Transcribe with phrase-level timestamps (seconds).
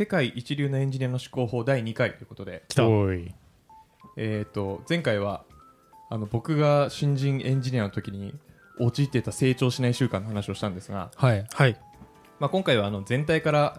[0.00, 2.88] 世界一流のエンジニアの思考法第2回ということで、来た。
[2.88, 3.34] おい。
[4.16, 5.44] えー、と前回は
[6.08, 8.34] あの僕が新人エンジニアの時に
[8.78, 11.46] 陥っていた成長しない習慣の話をしたんですが、はい。
[11.52, 11.78] はい。
[12.38, 13.78] まあ、今回はあの全体から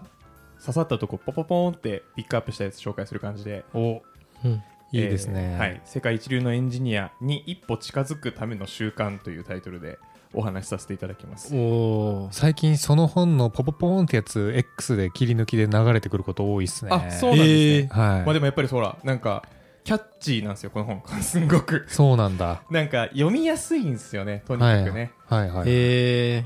[0.60, 3.64] 刺さったとこポポポーンってピックアップしたやつ紹介する感じで。
[3.74, 4.00] お。
[4.44, 4.62] うん。
[4.92, 9.98] いいですね、えーはい、世界一流のエンジニアに一歩近づくための習慣というタイトルで
[10.34, 11.54] お話しさせていただきます。
[11.54, 12.32] おー。
[12.32, 16.90] 最近その本のポポポーンってやつ X で切り抜きで流れてくること多いっすね。
[16.92, 17.88] あそうなんですね、えー。
[17.88, 19.44] はい、まあでもやっぱりほらなんか
[19.84, 21.02] キャッチーなんですよこの本。
[21.22, 21.84] すんごく。
[21.88, 22.62] そうなんだ。
[22.70, 25.50] なんか読みやすいんですよねとにかくね、はい。
[25.50, 26.44] はいえ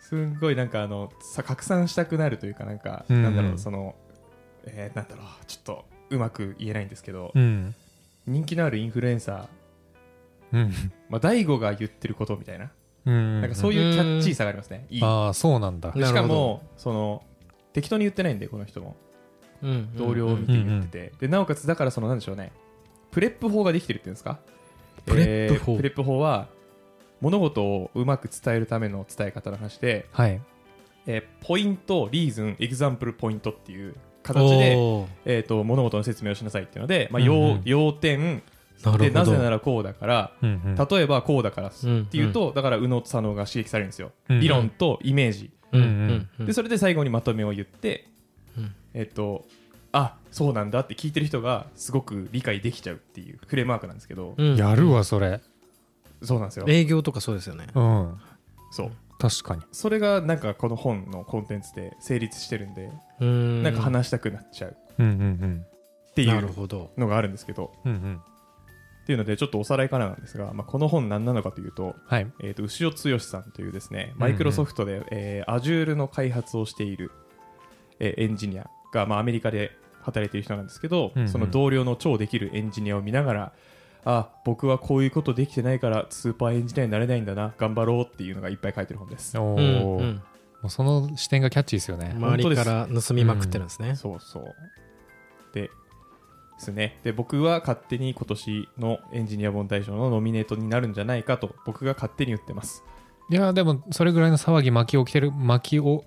[0.00, 3.22] すんごいなんかあのさ拡散したくなるというかなんか、うんうん。
[3.24, 3.94] なんだろうその
[4.66, 7.74] えー、なんだろうちょっとうまく言えないんですけど、うん。
[8.26, 9.46] 人気のあるインフルエンサー。
[10.52, 10.72] うん。
[11.08, 12.70] まあ大悟が言ってることみたいな、うん
[13.10, 15.02] なんかそういうキャッチーさがありますね、いい。
[15.02, 15.92] ああそうなんだ。
[15.92, 17.22] しかもその
[17.72, 18.96] 適当に言ってないんでこの人も。
[19.62, 22.52] ーうん同僚を見て言ってて、でなおかつだからそのなんでしょうね。
[23.10, 24.38] PREP 法ができてるっていうんですか？
[25.06, 25.72] PREP 法？
[25.72, 26.48] えー PREP 法は
[27.22, 30.40] 物事をうまく伝えるための伝え方の話で、はい。
[31.06, 35.06] えー point reason example point っていう形で、おー。
[35.24, 37.62] えー、と物事の説明をしなさいっていうので、まあうんう要ん。
[37.64, 38.42] 要点
[38.98, 40.74] でなぜならこうだからうんうん。
[40.74, 45.50] 例えばこうだからっうんていうと、だから右脳と左脳が刺激されるんですよ、うん理論とイメージ。
[45.72, 46.46] うんうんうん。
[46.46, 48.08] でそれで最後にまとめを言って、
[48.56, 48.74] うん。
[48.94, 49.46] えっ、と
[49.92, 54.56] あそうなんだって聞いてる人がすごく理解できちゃうっていうフレームワークなんですけど、うん。
[54.56, 55.40] やるわそれ。
[56.22, 56.66] そうなんですよ。
[56.68, 57.66] 営業とかそうですよね。
[57.74, 58.18] うん。
[58.70, 58.90] そう。
[59.18, 59.62] 確かに。
[59.72, 63.62] それがなんかこの本のコンテンツで成立してるんで、うん。
[63.62, 64.76] なんか話したくなっちゃう。
[64.98, 65.66] うんうん
[66.10, 66.50] っていう
[66.96, 67.72] のがあるんですけど。
[67.84, 68.20] うんうんうん
[69.06, 72.26] っていうのでちょっとおさらいからなんですが、まあ、この本何なのかというと,、はい。
[72.40, 77.12] えー、と牛尾剛さんというですねうんマイクロソフトで、えー Azure の開発をしている、
[78.00, 79.70] えーエンジニアが、まあ、アメリカで
[80.02, 81.28] 働いている人なんですけど、うんうん。
[81.28, 83.52] その同僚の超できるエンジニアを見ながら
[84.04, 89.38] あ僕はこういうことできてないからスーパーエンジニアになれないんだな頑張ろうっていうのがいっぱい書いてる本です。
[89.38, 90.14] おお、うんうん。
[90.14, 90.22] も
[90.64, 92.12] うその視点がキャッチーですよね。
[92.16, 93.94] 周りから盗みまくってるんですね。
[93.94, 94.54] そうそう。
[95.52, 95.70] で
[96.58, 96.98] ですね。
[97.04, 102.82] で僕は勝手に今年のエンジニア本大賞のノミネートになるんじゃないかと僕が勝手に言ってます。
[103.30, 106.04] いやでもそれぐらいの騒ぎ巻き起きてる巻きを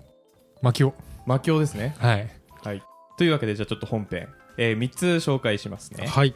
[0.62, 0.94] 巻きを。
[1.26, 1.94] 魔境ですね。
[1.98, 2.28] はい。
[2.64, 2.82] はい。
[3.16, 6.34] というわけでじゃあちょっと本編、え3つ紹介しますね、はい。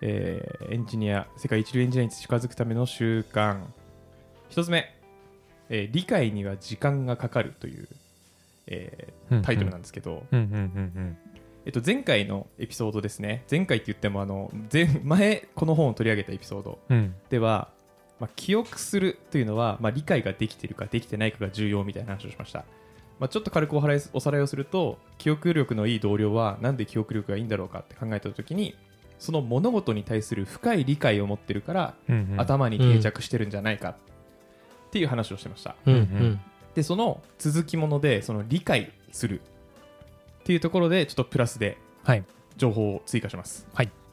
[0.00, 3.60] えーエンジニア世界一流エンジニアに近づくための習慣。
[4.50, 4.90] 1つ目、
[5.68, 7.88] えー理解には時間がかかるという、
[8.66, 10.56] えータイトルなんですけど、うんうんう
[11.00, 11.18] ん
[11.64, 13.44] えっと、前回のエピソードですね。
[13.50, 16.78] 前回って言ってもあの前前この本を取り上げたエピソード
[17.28, 17.68] では、
[18.18, 22.64] まあ、記憶するというのは、まあ、理解ができているかできてないかが重要みたいな話をしました、
[23.18, 28.76] まあ、ちょっと軽くおさらいおさらいをすると記憶力のいい同僚はなんで記憶力がいいんだろうかって考えた時に
[29.18, 32.40] その物事に対する深い理解を持ってるから、うんうん。
[32.40, 33.96] 頭に定着してるんじゃないかっ
[34.90, 36.40] ていう話をしてました、うんうん。
[36.74, 39.40] でその続きものでその理解する
[40.42, 42.24] っていうところでちょっとプラスではい。
[42.56, 43.66] 情報を追加します。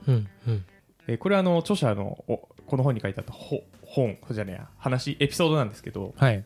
[0.08, 0.66] うんうん。
[1.08, 6.46] えーこれはあの著者のおこの本に書いてあったほ本じゃねえや話エピソードなんですけど、はい。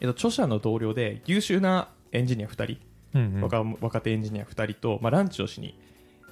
[0.00, 2.78] えっと、著者の同僚で優秀なエンジニア2人、
[3.14, 3.42] うんうん。
[3.42, 5.76] 若若手エンジニア2人と、まあ、ランチをしに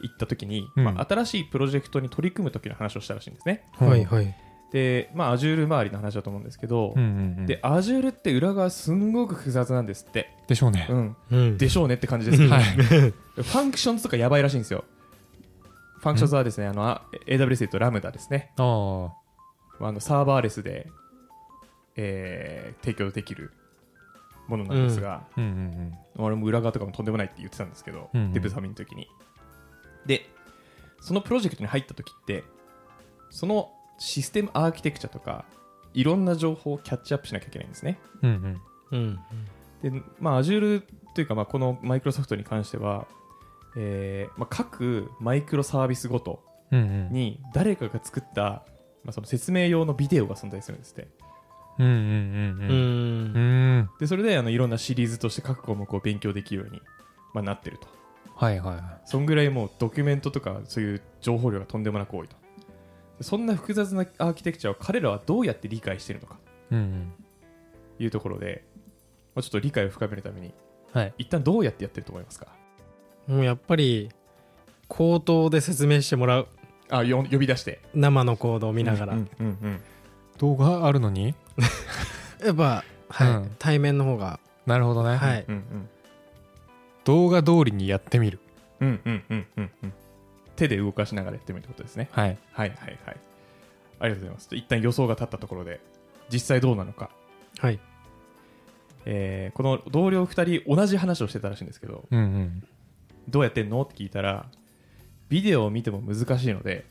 [0.02, 0.84] 行った時に、うん。
[0.84, 3.64] まあ、新しいプロジェクトに取り組む時の話をしたらしいんですね。
[3.72, 4.34] はいはい
[4.74, 7.46] で、まあ、Azure 周りの話だと思うんですけど、うんうんうん。
[7.46, 10.88] で Azure って裏側すんごく複雑なんですって、でしょうね。
[10.90, 11.58] うん、うん。
[11.58, 12.64] でしょうねって感じですけど、はい。
[12.64, 14.84] フFunctions とかやばいらしいんですよ。
[16.00, 18.50] Functions はですね、あのあ AWS で言うと Lambda ですね。
[18.56, 19.10] あ
[19.80, 19.92] あ。
[19.92, 20.88] のサーバーレスで、
[21.94, 23.52] えー提供できる
[24.48, 25.94] ものなんですが、あうんうん。
[26.16, 28.32] 俺も裏側とかもとんでもないって言ってたんですけど、うんうん。
[28.32, 29.06] デブサミの時に。
[30.04, 30.28] で
[31.00, 32.42] そのプロジェクトに入った時って
[33.30, 35.44] そのシステムアーキテクチャとか
[35.92, 37.98] いろんな情報をキャッチアップしなきゃいけないんですね。
[38.22, 38.60] うん
[38.90, 38.98] うん。
[38.98, 39.18] うん
[39.82, 40.82] でまあ Azure
[41.14, 43.06] というか、まあ、このマイクロソフトに関しては、
[43.76, 46.42] えーまあ、各マイクロサービスごと
[46.72, 48.42] に誰かが作った、
[49.04, 51.08] まあ、その説明用のビデオが存在するんですって。
[51.78, 53.32] うんうんうんううん。
[53.32, 53.40] んう
[53.82, 53.90] ん。
[54.00, 56.80] でそれであのいろんなシリーズとして各項目を勉強できるように、
[57.34, 57.88] まあ、なってると。
[58.36, 62.36] はいはいはそんぐらいもうドキュメントとかそういう情報量がとんでもなく多いと。
[62.36, 62.43] で
[63.20, 66.34] そんな複雑なアーキテクチャを彼らはどうやって理解しているのか
[66.70, 67.12] いうんうん。
[67.98, 68.64] というところで、
[69.34, 70.52] まあ、ちょっと理解を深めるために
[70.92, 71.14] はい。
[71.18, 72.48] 一旦どうやってやってると思いますか？
[73.26, 74.10] もうやっぱり
[74.88, 76.48] 口頭で説明してもらう。
[76.90, 77.80] あよ呼び出して。
[77.94, 79.80] 生のコードを見ながら、うんうんうん
[80.38, 81.34] 動画あるのに？
[82.44, 83.28] やっぱ、はい。
[83.28, 83.56] うん。
[83.58, 85.16] 対面の方が、なるほどね。
[85.16, 85.44] はい。
[85.48, 85.88] うんうん。
[87.04, 88.40] 動画通りにやってみる。
[88.80, 89.92] うんうんうんうんうん
[90.56, 92.08] 手で動かしながらやってみるってことですね。
[92.12, 92.38] はい。
[92.52, 93.16] はいはいはい。
[94.00, 94.48] ありがとうございます。
[94.52, 95.80] 一旦予想が立ったところで
[96.30, 97.10] 実際どうなのか、
[97.58, 97.78] はい。
[99.06, 102.64] えーこの同僚2人同じ話をしてたらしいんですけどうんうん。
[103.28, 103.82] どうやってんの？
[103.82, 104.46] って聞いたら
[105.28, 106.84] ビデオを見ても難しいので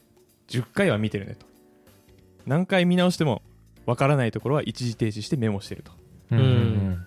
[0.50, 1.46] 10回は見てるねと。
[2.46, 3.42] 何回見直しても
[3.86, 5.92] わからないところは一時停止してメモしてると。
[6.32, 7.06] うんうん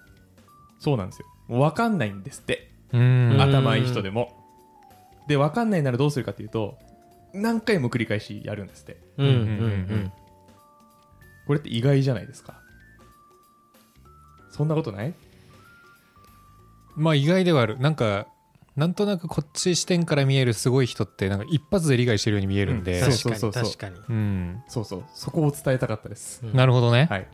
[0.78, 1.26] そうなんですよ。
[1.48, 2.70] わかんないんですって。
[2.92, 3.40] うんうん。
[3.40, 4.35] 頭いい人でも
[5.26, 6.78] でわかんないならどうするかっていうと
[7.32, 8.96] 何回も繰り返しやるんですって。
[9.18, 9.40] うんうんうん。
[9.40, 9.44] う
[9.96, 10.12] ん
[11.46, 12.60] これって意外じゃないですか。
[14.50, 15.14] そんなことない？
[16.96, 17.78] まあ意外ではある。
[17.78, 18.26] なんか
[18.74, 23.72] なんとなくこっち視点から見えるすごい人ってなんか一発で理解してるように見えるんで、うん確かにそうそうそうそう。
[23.72, 24.62] 確かにうん。
[24.66, 25.04] そうそう。
[25.14, 26.52] そこを伝えたかったです、うん。
[26.52, 27.28] なるほどね、はい。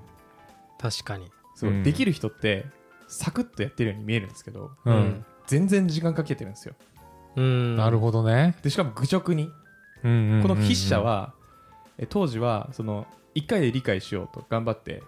[0.78, 1.30] 確かに。
[1.54, 1.82] そう、うん。
[1.82, 2.66] できる人って
[3.08, 5.24] サクッとやってるように見えるんですけどうん。
[5.46, 6.74] 全然時間かけてるんですよ。
[6.78, 6.91] うん
[7.40, 9.50] なるほどね、でしかも愚直に。
[10.02, 11.32] この筆者は、
[11.96, 15.02] え当時はその1回で理解しようと頑張って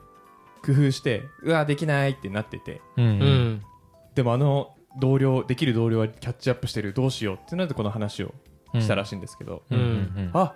[0.65, 2.81] 工夫してうわできないってなってて。
[2.97, 3.15] うんううん。
[3.55, 3.63] ん
[4.15, 8.33] でもあの同僚できる同僚はキャッチアップしてるどうしようってなってこの話を
[8.75, 10.31] したらしいんですけど、うんうんうん。
[10.35, 10.55] あ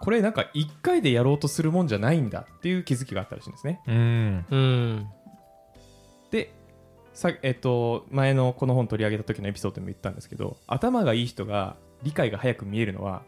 [0.00, 3.80] これなんか1回でやろうとするもんじゃないんだっていう気づきがあったらしいんですね。
[3.86, 5.06] うんうん。
[6.30, 6.52] で
[7.12, 13.22] さ、えっと前のこの本取り上げた時のエピソードでも言ったんですけど頭がいい人が理解が早く見えるのは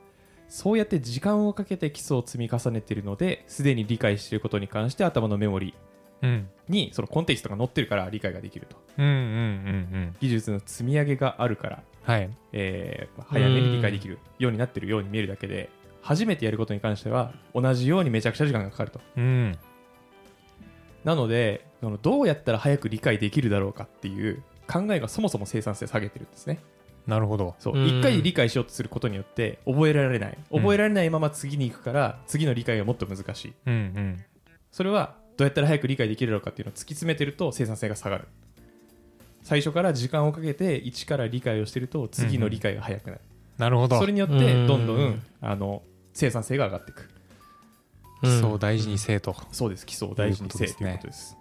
[0.48, 5.74] そうやって時間をかけて基礎を積み重ねているのですでに理解していることに関して頭のメモリ
[6.22, 6.48] うん。
[6.68, 8.76] にそのコンテキストが載ってるから理解ができると。
[8.96, 10.16] うんうんうんうん。
[10.20, 12.30] 技術の積み上げがあるから、はい。
[12.52, 15.68] えー早めに理解できるようになってるように見えるだけで
[16.00, 19.00] 初めてやることに関しては同じようにめちゃくちゃ時間がかかると。
[19.16, 19.58] うん
[21.04, 26.60] なのでそのどうやったら早く理解できるだろうかっていう考えがそもそも生産性下げてるんですね。
[27.06, 27.56] なるほど。
[27.58, 27.74] そう。
[27.74, 27.86] うん。
[27.86, 30.60] 一回で理解しようとすることによって覚えられないうん。
[30.60, 33.52] 覚えられないまま次に行くから次の理解がもっと難しい。
[33.66, 34.24] うんうん。
[34.70, 38.28] それはどうやったら早く理解できるだろうかっていうのを突き詰めてると生産性が下がる。
[39.42, 43.20] 最初から時間をかけて一から理解をしてると次の理解が早くなる、
[43.58, 43.98] なるほど。
[43.98, 45.22] それによってうんどんどん。
[45.40, 45.82] あの
[46.12, 47.10] 生産性が上がっていく
[48.22, 49.84] 基礎を大事にせえと、そうです。
[49.84, 51.36] 基礎を大事にせえとといううことです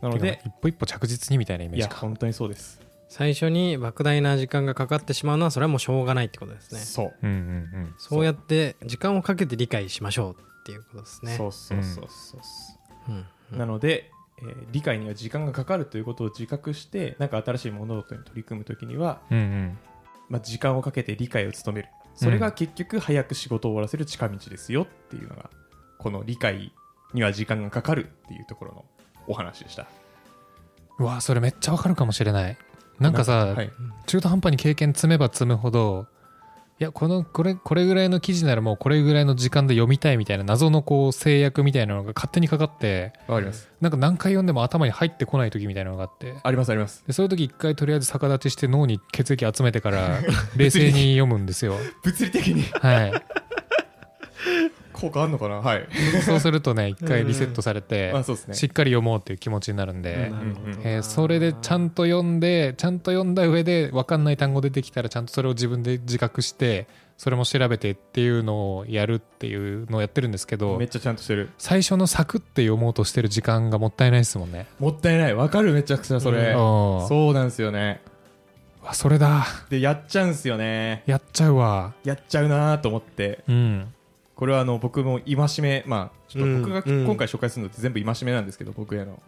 [0.00, 1.94] なので一歩一歩着実にみたいなイメージか。
[1.94, 2.80] いや本当にそうです。
[3.08, 6.80] 最初に莫大な時間がかかってしまうのはそれはもうしょうがないってことですね。
[6.80, 7.14] そう。
[7.22, 8.24] うんうんそう。
[8.24, 11.36] やって時間をかけて理解しましょうっていうことですね。
[11.36, 12.40] そうそうそうそう
[13.08, 13.12] う。
[13.12, 13.58] んうん。
[13.58, 19.78] なので、えー理解には時間がかかるということを自覚してなんか新しい物事に取り組むときには、うんうん。
[20.28, 21.88] まあ、時間をかけて理解を努める。
[22.16, 25.50] それが結局早く仕事を終わらせる近道ですよっていうのが
[26.04, 26.70] この理解
[27.14, 28.84] には時間がかかるっていうところの
[29.26, 29.86] お話でした。
[30.98, 32.58] うわそれめっちゃわかるかもしれない。
[33.00, 33.72] なんかさ、はい、
[34.06, 36.06] 中途半端に経験積めば積むほど
[36.78, 43.70] いやこのこれこれぐらいの記事ならもうこれぐらいの時間で読みたいみたいな謎のこう制約みたいなのが勝手にかかってわかります。
[43.80, 46.34] なんか何回読んでも頭に入ってこない時みたいなのがあって。
[46.42, 47.02] ありますあります。
[47.06, 50.20] でそういう時一回とりあえず逆立ちして脳に血液集めてから
[50.56, 51.14] 冷静に。
[51.18, 51.78] 読むんですよ。
[52.04, 52.62] 物理的に。
[52.64, 53.12] はい
[54.94, 55.56] 効果あるのかな？
[55.56, 55.86] はい。
[56.24, 58.54] そうするとね一回リセットされてあそうですね。
[58.54, 60.30] しっかり読もうっていう気持ちになるんで、
[60.84, 66.86] えーそれでちゃんと読んでちゃんと読んだ上で分かんない単語出てきたらちゃんとそれを自分で自覚して
[67.16, 71.50] それも調べてっていうのをやるっていうのをやってるんですけどめっちゃちゃんとしてる。
[71.58, 74.66] 最初のサクって読もうとしてる時間がもったいないですもんね。
[74.78, 75.34] もったいない。
[75.34, 77.08] わかるめちゃくちゃそれ、うん。
[77.08, 78.00] そうなんですよね。
[78.82, 79.46] わそれだ。
[79.70, 81.04] でやっちゃうんすよね。
[81.06, 81.94] やっちゃうわ。
[82.04, 83.44] やっちゃうなと思って。
[83.48, 83.94] うん
[84.34, 89.22] これはあの僕も戒めまあちょっと僕が今回紹介するのって全部戒めなんですけど僕への。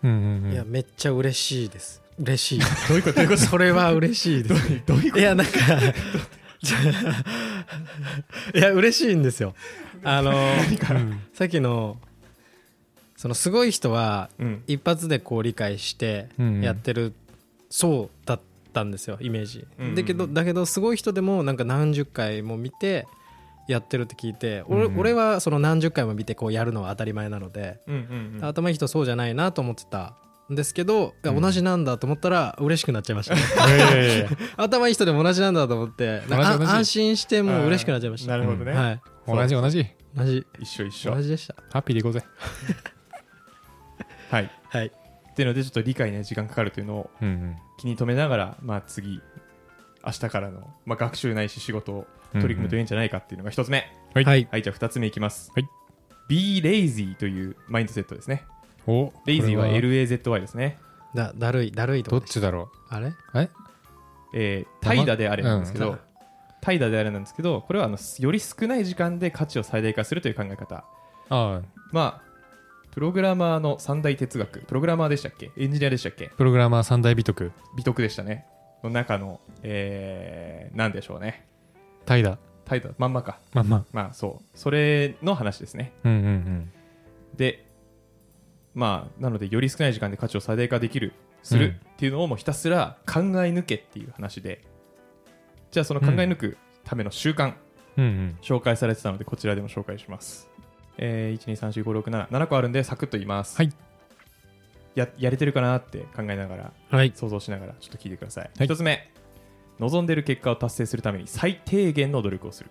[0.50, 2.02] いやめっちゃ嬉しいです。
[2.18, 2.60] 嬉しい。
[2.88, 3.16] どういうこと？
[3.16, 5.52] どういうことそれは嬉しいでどうすいうどういうこいやなんか
[8.54, 9.54] いや嬉しいんですよ。
[10.02, 11.20] あのうん。
[11.34, 11.98] さっきの
[13.16, 14.30] そのすごい人は
[14.66, 17.14] 一発でこう理解してうんやってる、
[17.70, 18.40] そうだっ
[18.72, 19.94] たんですよイメージ、うん。
[19.94, 23.06] だけどだけどすごい人でもなんか何十回も見て
[23.68, 24.98] やってるって聞いて、俺うん。
[24.98, 28.44] 俺はその何十回も見てこうやるのは当たり前なので、うんうんうん。
[28.44, 30.16] 頭いい人そうじゃないなと思ってた。
[30.52, 31.40] んですけど、うん。
[31.40, 38.32] 同じなんだと思ったら嬉しくなっちゃいました、ね、 頭いい人でも同じなんだと思って安心してもう嬉しくなっちゃいました。
[38.32, 39.00] なるほどね、はい。
[39.26, 39.86] 同じ同じ。
[40.14, 40.46] 同じ。
[40.60, 41.14] 一緒一緒。
[41.14, 41.54] 同じでした。
[41.72, 42.22] ハッピーでいこうぜ。
[44.30, 44.50] はい。
[44.68, 44.86] はい。
[44.86, 47.56] っていうのでちょっと理解には時間かかるというのをうんうん。
[47.78, 49.20] 気に留めながらまあ次
[50.06, 54.24] 明日からの、まあ、学習ないし仕事を取り組むといいんじゃないかっていうのが一つ目、はい。
[54.24, 54.48] はい。
[54.50, 55.52] はいじゃあ二つ目いきます。
[55.54, 55.68] はい。
[56.28, 58.44] Be lazy というマインドセットですね。
[58.86, 59.66] お lazy は。
[59.66, 60.78] これ LAZY ですね。
[61.14, 63.08] だだるいだるいとどかっちだろあれ？
[63.08, 63.50] うえ？
[64.34, 65.98] えー怠惰であれなんですけど、うん。
[66.60, 70.76] 怠惰であれなんですけどこれはあのより少ない時間で価値を最大化するという考え方。
[70.76, 70.84] あ
[71.30, 71.60] あ。
[71.92, 72.26] まあ
[72.92, 74.60] プログラマーの三大哲学。
[74.60, 75.52] プログラマーでしたっけ？
[75.56, 76.28] エンジニアでしたっけ？
[76.36, 77.52] プログラマー三大美徳。
[77.76, 78.46] 美徳でしたね。
[78.82, 81.46] の中の、えー、なんでしょうね
[82.06, 82.38] 怠惰。
[82.64, 82.94] 怠惰。
[82.98, 83.38] まんまか。
[83.52, 83.76] まあま。
[83.78, 84.58] あまあそう。
[84.58, 85.92] それの話ですね。
[86.04, 86.72] うんうんうん。
[87.36, 87.66] で
[88.74, 94.62] まあなのでより少ない時間で価値を最大化できるするっていうのをもうひたすら考え抜けっていう話で。
[95.70, 97.52] じゃあその考え抜くための習慣、
[97.98, 98.38] うんうん。
[98.40, 100.48] 紹介されてたのでこちらでも紹介します、
[100.96, 103.56] えー、1234567個あるんでサクッと言います。
[103.56, 103.72] はい。
[104.94, 107.12] ややれてるかなって考えながらはい。
[107.14, 108.66] 想像しながらちょっと聞いてください、はい。
[108.66, 109.10] 一つ目
[109.78, 112.70] 望んでる結果を達成するために最低限の努力をする。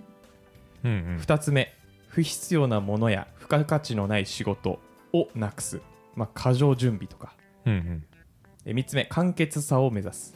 [0.84, 1.18] うんうん。
[1.18, 1.74] 2つ目
[2.08, 4.80] 不必要なものや付加価値のない仕事
[5.14, 5.82] をなくす、
[6.16, 7.34] まあ、過剰準備とか。
[7.66, 8.06] うんうん。
[8.66, 10.36] え3つ目簡潔さを目指す。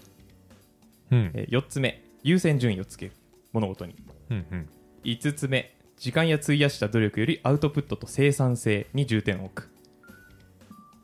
[1.12, 1.32] うん。
[1.34, 3.14] え4つ目優先順位をつける。
[3.54, 3.96] 物事に。
[4.30, 4.70] うんうん。
[5.04, 9.70] 5つ目時間や費やした努力よりアウトプットと生産性に重点を置く、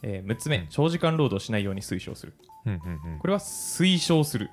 [0.04, 0.68] え6つ目、うん。
[0.70, 2.34] 長時間労働しないように推奨する。
[2.66, 3.20] うんうんうん。
[3.20, 4.50] これは推奨する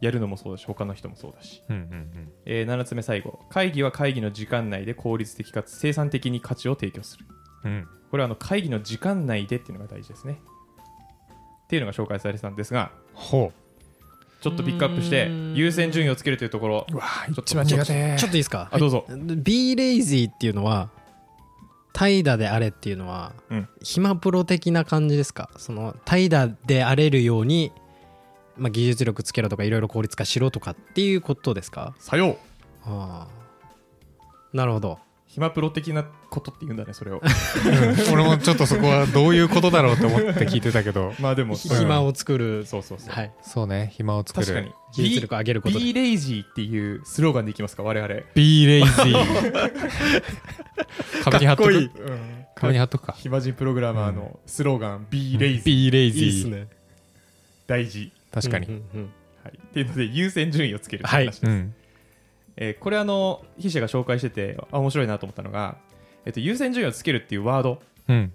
[0.00, 3.40] やるのもそうだし他の人もそうだし、うんうんえ7つ目最後。
[3.50, 7.26] 会議は会議の時間内で効率的かつ生産的に価値を提供する。
[7.64, 7.72] うん。
[7.72, 10.40] うんこれはあの会議の時間内でっていうのが大事ですね。
[11.64, 13.52] っていうのが紹介されてたんですがほ
[14.40, 15.54] ちょっとピックアップしてうーん。
[15.54, 18.16] 優先順位をつけるというところううわちょっと一番苦手。
[18.18, 18.68] ちょっといいですか？
[18.72, 19.04] あどうぞ。
[19.08, 20.90] Be lazy っていうのは
[21.92, 23.68] 怠惰であれっていうのは、うん。
[23.82, 25.50] 暇プロ的な感じですか？
[25.56, 27.70] その怠惰であれるように、
[28.60, 31.94] まあ、技術力つけろとかいろいろ効率化しろとかっていうことですか？
[31.98, 32.36] さよう。
[32.84, 33.28] ああ。
[34.52, 34.98] なるほど。
[35.26, 37.22] 暇プロ的なことって言うんだねそれを。
[37.22, 38.12] うん。
[38.12, 41.14] 俺もちょっとそこはどういうことだろうと思って聞いてたけど。
[41.20, 43.32] まあでも暇を作る、そうそうそう、はい。
[43.42, 44.46] そうね暇を作る。
[44.46, 44.74] 確かに。
[44.92, 45.84] 技術力を上げることで。
[45.84, 48.12] Be lazy っていうスローガンでいきますか我々。
[48.34, 49.14] Be lazy
[51.22, 51.70] 壁に貼っとく？
[51.70, 51.90] うん。
[52.56, 53.12] 壁に貼っとくか。
[53.16, 56.66] 暇人プログラマーのスローガン Be lazy Be いいっすね。
[57.68, 58.66] 大事、確かに。
[58.66, 59.10] うんうんうん。
[59.42, 61.74] はい、っていうので優先順位をつけるって話です、うん。
[62.56, 65.78] えーこれあの筆者が紹介しててあ面白いなと思ったのが、
[66.26, 67.80] えっと、優先順位をつけるっていうワード。
[68.08, 68.32] うん。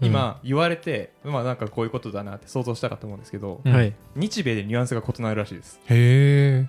[0.00, 3.72] 今言われて、まあなんかこういうことだなって想像したかと思うんですけど、うん。
[3.72, 3.92] はい。
[4.14, 5.80] 日米でニュアンスが異なるらしいです。
[5.86, 6.68] へえ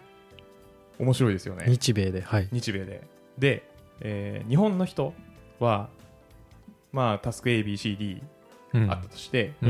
[0.98, 1.66] 面白いですよね。
[1.68, 2.50] 日米ではい。
[2.52, 3.04] 日米で。
[3.38, 3.64] で、
[4.02, 5.14] えー日本の人
[5.60, 5.90] は
[6.92, 8.22] まあタスク ABCD うん
[8.74, 9.66] あったとして、え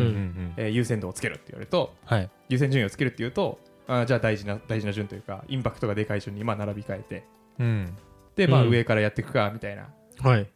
[0.67, 2.29] ー優先度をつけるって言われるとはい。
[2.49, 7.23] 優先順位をつけるって言うとあーじゃあ大事な大事な順というかインパクトがでかい順にまあ並び替えて
[7.59, 7.97] うん。
[8.35, 8.69] でまあうん。
[8.69, 9.87] 上からやっていくかみたいな
[10.19, 10.47] はい。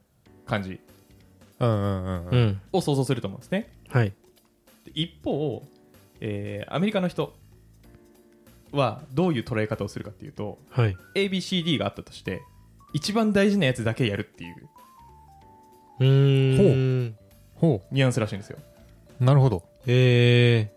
[0.45, 0.79] 感じ
[1.59, 2.47] うんうんうんううん。
[2.49, 3.71] んを想像すると思うんですね。
[3.89, 4.09] はい。
[4.85, 5.63] で一方、
[6.19, 7.33] えーアメリカの人
[8.71, 10.97] はどういう捉え方をするかっていうとはい。
[11.15, 12.41] ABCD があったとして
[12.93, 14.69] 一番大事なやつだけやるっていう。
[15.99, 17.15] うーん。
[17.15, 17.22] ほ
[17.91, 18.57] ニュアンスらしいんですよ。
[19.21, 19.63] うなるほど。
[19.87, 20.71] え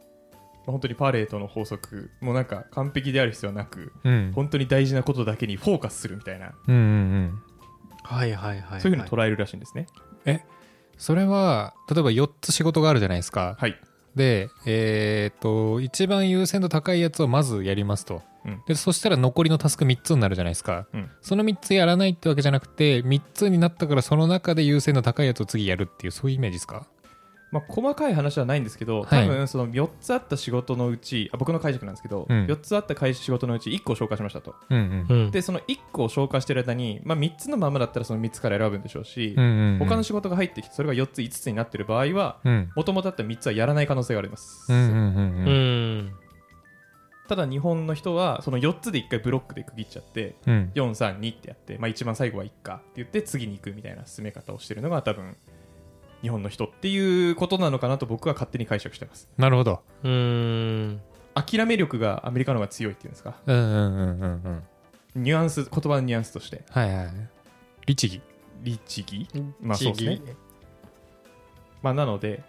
[0.67, 4.33] 本当にパレートの法則もなんか完璧である必要はなくうん。
[4.35, 7.43] 本当に大事なことだけにフォーカスするみたいな、うんうんうん。
[8.05, 9.87] ー、はいはいはい、はい、そういうふうに捉えるらしいんですね。
[10.99, 13.57] それは例えば4つ仕事があるじゃないですか。
[13.59, 13.77] はい。
[14.15, 18.63] でえーっと一番優先度高いやつをまずやりますと、うん。
[18.67, 21.11] でそしたら残りのタスク3つになるじゃないですか、うん。
[21.21, 26.87] その3つやらないってわけじゃなくて3つになったからその中で優先度高いやつを次やるっていうそういうイメージですか？
[27.53, 29.25] まあ、細かい話はないんですけど、はい。
[29.25, 32.47] 多分その4つあった仕事のうちあ僕の解釈なんですけど、うん。
[32.47, 34.57] 4つあった会仕事のうち1個を紹介しましたと。
[34.69, 35.31] うんうん。
[35.31, 39.79] でその1個を紹介してる間に、まあ、3つのままだったらその3つから選ぶんでしょうし、うんうんうん。
[39.79, 42.73] 他の仕事が入ってきてそれが4つ5つになってる場合はうん。
[42.75, 46.13] もともとあった3つはやらない可能性があります、うんうんうんううんん
[47.29, 50.73] ただ日本の人はその4つで1回ブロックで区切っちゃってうん。
[50.75, 55.37] 432ってやって、まあ、一番最後はいっかって言って次に行くみたいな進め方をしてるのが多分
[56.23, 59.29] 日本の人っていうことなのかなと僕は勝手に解釈してます。
[59.37, 59.83] なるほど。
[60.03, 61.01] うーん
[61.35, 63.37] 諦め力がアメリカの方が強いっていうんですか？
[63.47, 64.63] うんうんうんうん
[65.17, 65.23] うん。
[65.23, 66.65] ニュアンス言葉のニュアンスとして。
[66.71, 67.11] はいはい
[67.87, 68.23] 律儀？
[68.63, 69.29] 律儀。
[69.61, 70.35] まあそうですね。
[71.83, 72.43] まあなので、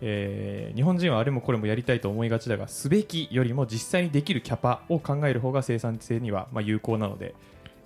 [0.00, 7.34] えー日本人はあれもこれもやりたいと思いがちだがすべきよりも実際にできるキャパを考える方が生産性にはまあ有効なので、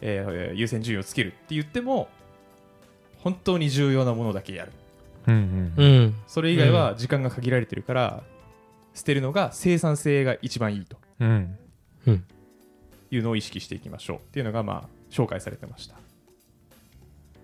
[0.00, 2.08] えー優先順位をつけるって言っても
[3.18, 4.72] 本当に重要なものだけやる。
[5.28, 6.02] うんううん。
[6.06, 6.14] ん。
[6.26, 8.22] それ以外は時間が限られてるから、
[8.94, 10.96] 捨てるのが生産性が一番いいと。
[11.20, 11.58] うん。
[13.10, 14.16] いうのを意識していきましょう。
[14.18, 15.96] っていうのがまあ紹介されてました。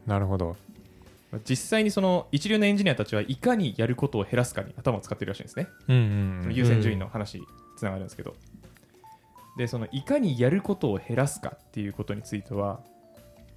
[0.07, 0.57] なるほど
[1.45, 6.55] 実際にその一流のエンジニアたちはいかにやることを減らすかに頭を使ってるらしいんですね、うんうんうん。
[6.55, 8.35] 優先順位の話につながるんですけど、
[9.57, 12.81] でそのいかにやることを減らすかっていうことについては、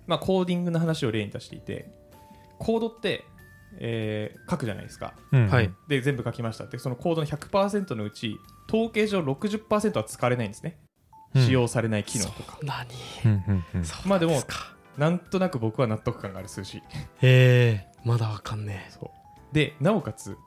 [0.07, 1.89] まあ、コーディングの話を例に出していて
[2.57, 3.25] コードって、
[3.77, 5.13] えー書くじゃないですか。
[5.31, 5.71] うんはい。
[5.87, 10.77] で全部書きましたでそのコードの100%のうち統計上60%は使われないんですね、
[11.35, 11.45] うん。
[11.45, 12.57] 使用されない機能とか。
[12.63, 12.87] 何
[13.25, 13.83] うんうんうん。
[14.05, 16.81] まあでもそうすかなんとなく僕は納得感がある数字へ
[17.21, 19.11] えまだわかんねそ
[19.51, 19.53] う。
[19.53, 20.37] でなおかつ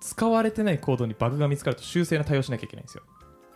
[0.00, 3.04] 使われてないコードにバグが見つかると修正の対応しなきゃいけないんですよ。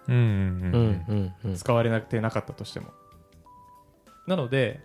[0.09, 0.71] うんうんえううん。
[0.71, 1.55] んうんうん。
[1.57, 2.88] 使われなくてなかったとしても。
[4.26, 4.81] なので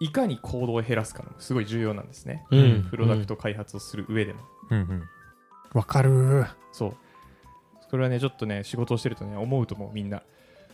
[0.00, 2.88] いかにコードを減らすかのすごい重要なんですね、うん。
[2.90, 5.02] プロダクト開発をする上でも、うんうん。
[5.74, 6.46] わかる。
[6.72, 6.96] そう。
[7.88, 10.22] それはねちょっとね仕事をしてるとね思うと思うみんな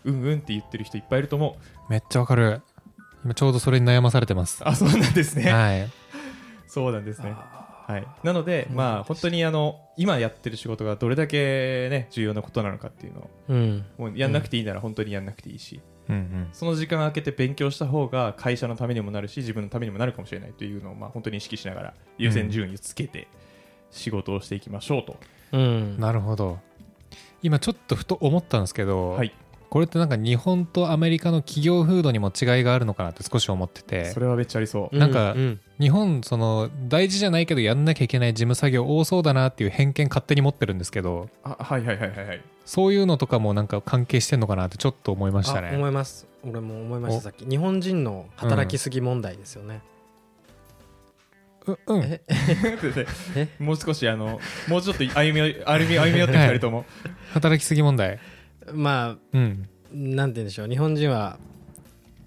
[0.04, 1.90] うんうんって言ってる人いっぱいいると思う。
[1.92, 2.62] めっちゃわかる
[3.28, 4.66] 今ちょうどそれに悩まされてます。
[4.66, 5.52] あそうなんですね。
[5.52, 5.90] はい。
[6.66, 7.34] そうなんですね。
[7.86, 13.84] はい、なので、まあ、本当にあの今やってる仕事がどれだけ、ね、重要なことなのかっていうのをうん。
[13.98, 16.48] もうやんなくていいなら本当にやんなくていいし、うんうん。
[16.52, 23.28] その時間を空けて勉強した方が会社のためにもなるし自分のためにもなるかもしれないというのを、まあ、本当に意識しながら優先順位をつけて
[23.90, 25.16] 仕事をしていきましょうと、
[25.52, 26.00] うん。
[26.00, 26.58] なるほど。
[27.42, 29.34] 今ちょっとふと思ったんですけど、はい、
[29.70, 34.06] これってなんか日本とアメリカの企業風土にも違いがあるのかなって少し思ってて。
[34.06, 35.60] それはめっちゃありそう、なんかうん。
[35.78, 41.28] 日本その大事じゃないけどやんなきゃいけない事務作業多そうだなっていう偏見勝手に持ってるんですけど。
[41.44, 42.40] あはいはいはいはいはい。
[42.64, 45.72] そういうのとかもなんか関係してんのかなってちょっと思いましたあね。
[45.74, 46.26] 思います。
[46.44, 47.16] 俺も思いましお。
[47.16, 47.44] たさっき。
[47.44, 49.82] 日本人の働きすぎ問題ですよね、
[51.66, 52.02] ううん。
[52.04, 52.20] え？
[53.36, 53.48] え？
[53.58, 56.84] もう少しあのもうちょっと歩み寄歩み歩み寄って2人とも、
[57.32, 58.18] 働きすぎ問題
[58.72, 59.68] まあうん。
[59.92, 60.68] なんて言うんでしょう。
[60.68, 61.38] 日本人は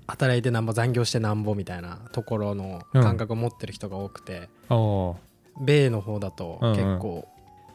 [0.08, 5.16] 働いてなんぼ残業してなんぼみたいなところのうん感覚を持ってる人が多くて、おー
[5.66, 6.76] 米の方だとうんうん。
[6.76, 7.28] 結構、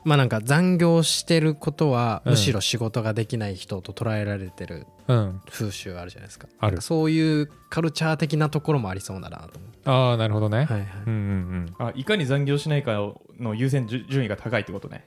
[0.04, 2.32] まあなんか残業してることはうん。
[2.32, 5.40] むしろ仕事ができない人と捉えられてるうん。
[5.50, 6.48] 風習あるじゃないですか。
[6.58, 6.80] ある。
[6.80, 10.86] そういうカルチャー的なところもありそうだなと思ってああなるほどね、はいはい。
[11.06, 15.04] うんうんあいかに残業しないかの優先順順位が高いってことね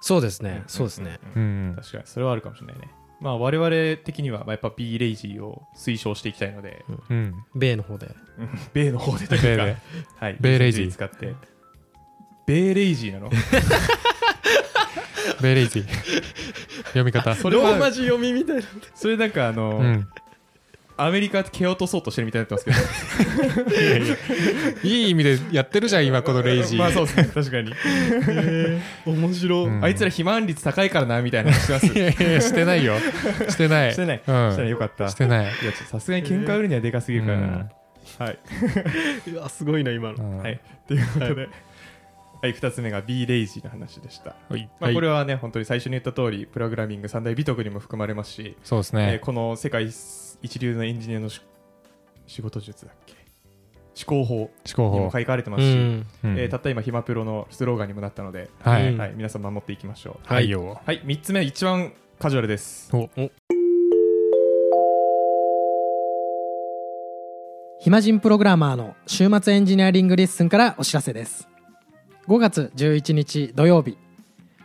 [0.00, 0.64] そうですね。
[0.66, 1.18] そうですね。
[1.36, 2.04] うん確かに。
[2.06, 2.90] それはあるかもしれないね。
[3.20, 7.34] まあ我々的にはまあやっぱ B レイジーを推奨していきたいので、うん。
[7.54, 8.06] 米の方で。
[8.38, 9.64] う ん米の方でというか。
[10.24, 10.90] はい、米レイジー。
[10.92, 11.34] 使って。
[12.46, 13.30] 米レイジーなの？
[15.42, 15.86] ベレイジー。
[16.90, 17.34] 読み方。
[17.34, 18.62] それは字読みみたいな
[18.94, 20.08] それなんかあの、うん
[21.04, 24.16] アメリカって蹴落とそうとしてるみたいになってますけど。
[24.88, 27.24] いい意味でやってるじゃん今このレイジー、まあそうですね。
[27.34, 27.72] 確かに、
[29.06, 29.64] 面白。
[29.64, 29.84] うん。
[29.84, 31.86] あいつら肥満率高いからなみたいな話してます。
[31.86, 32.94] いやいやしてないよ。
[33.48, 33.92] してない。
[33.92, 34.22] してない、うん。
[34.22, 35.08] したらよかった。
[35.08, 37.70] してない、いやさすがに喧嘩売るにはでかすぎるからな、うん。
[38.18, 38.38] はい、
[39.32, 40.16] うわすごいな今の。
[40.16, 40.38] うん。
[40.38, 41.48] はい、ということで、
[42.42, 44.68] はい、2つ目が B レイジーの話でした、はい。
[44.80, 49.90] まあ、これはね本当に最初に言った通りプログラミング三大美徳にも含まれますし、そうですえーね、この世界
[50.42, 51.40] 一流のエンジニアのし
[52.26, 53.14] 仕事術だっけ？
[54.02, 56.06] 思考法思考法、にも書かれてますし、うん。
[56.24, 56.38] うん。
[56.38, 58.98] えーたった今ひまプロのスローガンにもなったので、はい、うん。
[58.98, 60.32] はい、皆さん守っていきましょう。
[60.32, 60.48] はい。
[60.48, 61.02] よはい。
[61.02, 62.90] 3つ目一番カジュアルです。
[67.80, 71.48] 暇人プログラマーの週末エンジニアリングレッスンからお知らせです。
[72.28, 73.98] 5月11日土曜日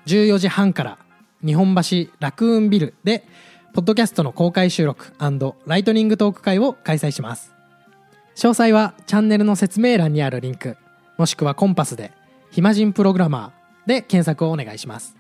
[0.06, 1.00] 14時半から
[1.44, 3.24] 日本橋ラクーンビルで
[3.76, 5.12] ポッドキャストの公開収録
[5.66, 7.54] ライトニングトーク会を開催します。
[8.38, 10.78] 詳細はチャンネルの説明欄にあるリンク
[11.18, 12.14] もしくはコンパスで
[12.52, 15.18] 「暇人プログラマー」で検索をお願いします。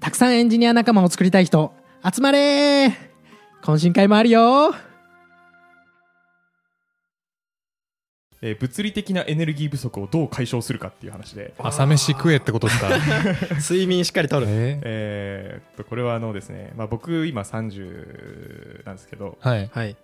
[0.00, 2.92] たくさんエンジニア仲間を作りたい人集まれー。
[3.62, 4.74] 懇親会もあるよ
[8.46, 12.90] えー物理的なエネルギー不足をどう解消するかっていう話で、 朝飯食えってことですか？
[13.58, 14.46] 睡眠しっかりとる。
[14.48, 19.38] ええーっとこれはあのですね、まあ、僕今30なんですけど。
[19.42, 19.70] ーはい。
[19.72, 19.96] はい。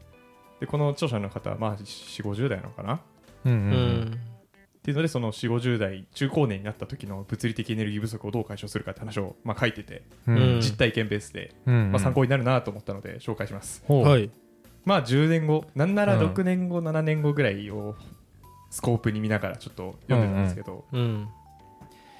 [0.60, 2.94] でこの著者の方はまあ4 5 0代なのかな？
[2.94, 3.00] っ
[3.44, 3.60] うんううん。
[4.12, 4.18] ん
[4.82, 10.36] ていうのでその4 5 0代中高年になった時の物理的エネルギー不足をどう解消するかって話をまあ書いてて、うん。
[10.36, 14.30] うん実体験ベースで、うんまあ、参考になるなと思ったので紹介します、はい。
[14.86, 16.26] まあ10年後なんならうん。
[16.30, 17.94] 6年後、7年後ぐらいを
[18.70, 21.28] スコープに見ながらちょっと読んでたんですけど、うん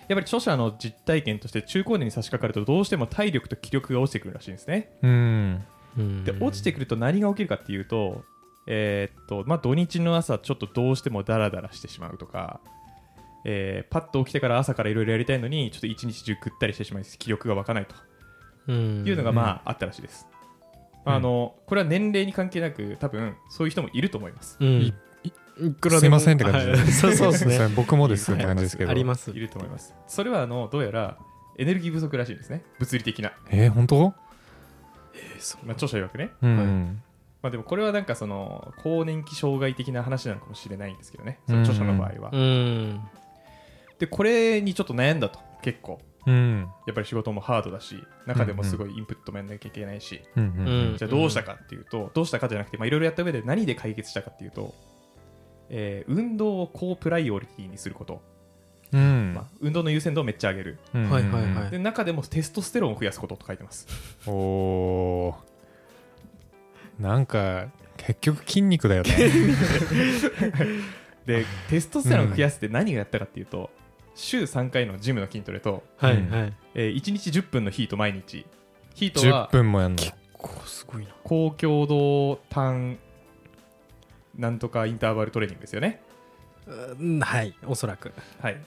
[0.09, 4.91] やっぱり著者の実体験として中高年に差し掛かるとどうしても体力と気力が落ちてくるらしいんですね。
[5.03, 5.65] うん。
[6.25, 8.25] で落ちてくると何が起きるかっていうと,、
[8.67, 12.61] えーっとまあ、土日の朝ちょっとどうしてもダラダラしてしまうとか、
[13.45, 17.95] えーパッと起きてから朝からいろいろやりたいのにちょっと一日中ぐったりしてしまい気力が湧かないと。
[18.67, 19.05] うん。
[19.07, 20.41] いうのがまああったらしいです、うん
[21.03, 24.59] あのこれは年齢に関係なく多分そういう人もいると思います。
[24.61, 24.93] うん
[25.61, 26.79] いいくらすいませんって感じはい。
[26.93, 27.69] そうそうですね。
[27.77, 28.91] 僕もですって感じですけど。
[28.91, 29.31] あります。
[29.31, 29.95] いると思います。
[30.07, 31.19] それはあのどうやら
[31.59, 32.63] エネルギー不足らしいんですね。
[32.79, 33.33] 物理的な。
[33.51, 34.15] えー、本当？
[35.65, 37.03] まあ、著者曰くね、うん。
[37.43, 41.41] まあ、でもこれはなんかその更年期障害的な話なのかもしれないんですけどね。
[41.47, 43.01] その著者の場合は、うん。
[43.99, 45.41] でこれにちょっと悩んだと。
[45.63, 46.69] 結構うん。
[46.87, 50.47] やっぱり仕事もハードだし中でもすごいインプットもやんなきゃいけないし、うんう
[50.95, 50.97] ん。
[50.99, 54.75] じゃあどうしたかっていうと、どうしたかじゃなくてまあいろいろやった上で何で解決したかっていうと、
[55.71, 58.21] えー運動を高プライオリティにすること、
[58.93, 59.35] うん。
[59.35, 60.79] まあ、運動の優先度をめっちゃ上げる。
[60.95, 61.11] うん。
[61.11, 61.71] はいはいはい。
[61.71, 63.87] で中でもテストステロンを増やすことと書いてます。
[64.27, 67.03] おおー。
[67.03, 69.11] なんか結局筋肉だよね。
[71.27, 73.71] でテストステロンを増やすって何がやったかっていうと、
[74.15, 76.53] 週3回のジムの筋トレと、はいうんはい。
[76.75, 78.45] えー1日10分のヒート毎日。
[78.95, 80.03] ヒート10は分もやんの。
[80.33, 81.11] こうすごいな。
[81.23, 82.99] 高強度単
[84.37, 86.01] なんとかインターバルトレーニングですよね。
[86.67, 87.55] うんはい。
[87.67, 88.13] おそらく。
[88.41, 88.61] はい。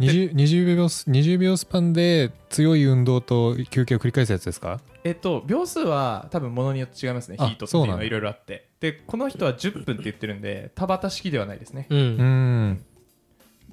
[0.00, 4.80] 20, 20, 秒ス20秒スパンで強い運動と休憩を繰り返すやつですか？
[5.02, 7.36] えっと秒数は多分ものによって違いますね。
[7.36, 7.92] ヒあートっていうそうなんだ。
[7.94, 8.68] のはいろいろあって。
[8.78, 11.88] でこの人は10分って言ってるんで田畑式ではないですね。
[11.90, 12.70] ううん。
[12.70, 12.84] ん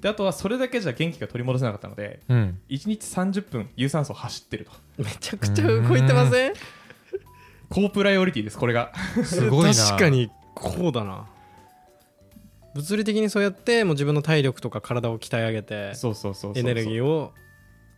[0.00, 2.58] であとはそれだけじゃ元気が取り戻せなかったのでうん。
[2.68, 4.72] 1日30分有酸素走ってると。
[4.98, 6.54] めちゃくちゃ動いてません。
[7.70, 8.92] 高プライオリティですこれが。
[9.24, 9.74] すごいな。
[9.74, 11.26] 確かにこうだな
[12.76, 17.32] 物理的にそうやってもう自分の体力とか体を鍛え上げてそうそうそうエネルギーをを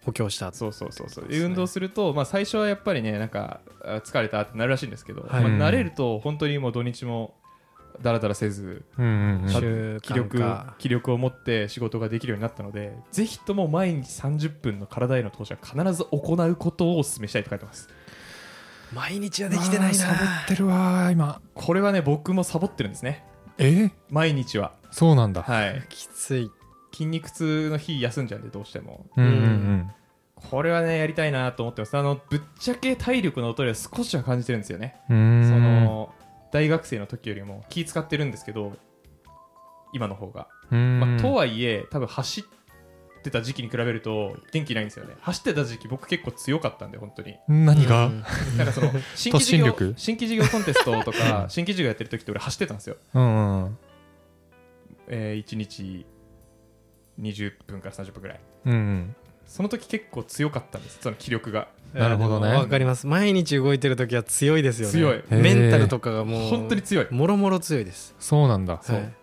[0.04, 0.52] 補強した。
[0.52, 1.26] そうそうそうそう。
[1.28, 5.44] 運動すると、まあ、最初はやっぱりねなんかあ疲れたってなるらしいんですけど、はい。
[5.44, 7.34] まあ、慣れると本当にもう土日も
[8.00, 10.00] だらだらせずうんうんうん。
[10.00, 17.88] 気力化気力を持って仕事ができるようになったのでぜひとも毎日30分の体への投資は必ず行うことをお勧めしたいと書いてます。
[18.94, 19.94] 毎日はできてないな。
[19.94, 21.42] サボってるわー今。
[21.54, 23.27] これはね僕もサボってるんですね
[23.58, 23.90] え？
[24.10, 24.72] 毎日は。
[24.90, 25.42] そうなんだ。
[25.42, 25.84] はい。
[25.88, 26.50] きつい。
[26.92, 29.06] 筋肉痛の日休んじゃうんでどうしても。
[29.16, 29.90] うんうん
[30.50, 31.96] これはねやりたいなと思ってます。
[31.98, 34.94] あのぶっちゃけ体力の衰えは少しは感じてるんですよね。
[35.08, 36.14] その
[36.52, 38.74] 大学生の時よりも気使ってるんですけど
[39.92, 42.44] 今の方が、まあ、とはいえ多分走っ
[43.28, 45.14] てた時期に比べると元気ないんですよね。
[45.20, 47.36] 走ってた時期僕結構強かったんで本当に。
[47.48, 48.24] 何が、うん。
[48.56, 53.78] なんかその 新規事業新規事業コンテストとか 新規事業やってる時って俺走ってたんですよ、うんうん。
[55.08, 56.06] えー、1日
[57.20, 58.40] 20分から30分ぐらい。
[58.66, 59.16] うんうん。
[59.46, 61.68] その時結構強かったんですその気力が。
[61.94, 62.48] なるほどね。
[62.48, 63.06] わかります。
[63.06, 64.92] 毎日動いてる時は強いですよね。
[64.92, 65.22] 強い。
[65.30, 67.06] メンタルとかがもう本当に強い。
[67.10, 68.14] もろもろ強いです。
[68.18, 68.80] そうなんだ。
[68.82, 69.17] そうはい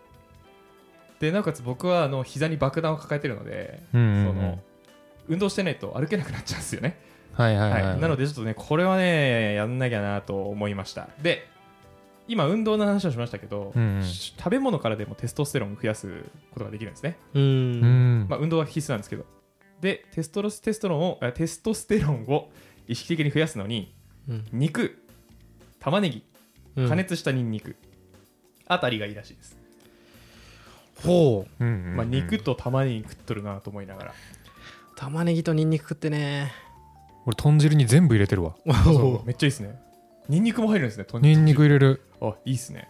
[1.20, 4.26] でなおかつ僕はあの膝に爆弾を抱えてるので、うんうんうん。
[4.26, 4.58] その
[5.28, 7.00] 運動してないと歩けなくなっちゃうんですよね。
[7.32, 11.08] はいはいはい、はい、なのでちょっとねこれはねやんなきゃなと思いました。
[11.22, 11.48] で
[12.28, 14.04] 今運動の話をしましたけど、うんうん。
[14.04, 19.24] 食べ物からでもテストステロンを増やすことができるんですね、ううんん、まあ、運動は必須なんですけど。
[19.80, 22.50] でテストロステストロンをあテストステロンを
[22.88, 23.94] 意識的に増やすのに
[24.28, 24.44] うん。
[24.52, 25.02] 肉
[25.78, 26.24] 玉ねぎ
[26.76, 26.88] うん。
[26.88, 27.76] 加熱したニンニク
[28.66, 29.56] あたりがいいらしいです、
[31.02, 31.64] ほう。
[31.64, 31.96] うんうんうん。
[31.96, 34.14] まあ、肉と玉ねぎ食っとるなと思いながら。
[34.96, 36.52] 玉ねぎとニンニク食ってね。
[37.26, 38.56] 俺豚汁に全部入れてるわ。
[38.84, 39.78] そうめっちゃいいですね。
[40.28, 42.02] ニンニクも入るんですねとニンニク入れる。
[42.20, 42.88] あいいっすね。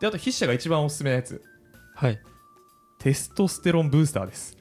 [0.00, 1.42] であと筆者が一番おすすめなやつ。
[1.94, 2.20] はい。
[2.98, 4.56] テストステロンブースターです。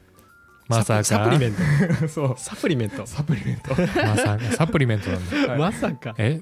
[0.67, 1.03] まさか。
[1.03, 1.53] サプリメン
[1.99, 2.07] ト。
[2.07, 2.35] そう。
[2.37, 3.05] サプリメント。
[3.05, 3.69] サプリメント。
[3.75, 4.39] まさか。
[4.55, 5.47] サプリメントなんだ。
[5.49, 5.59] はい。
[5.59, 6.15] まさか。
[6.17, 6.41] え？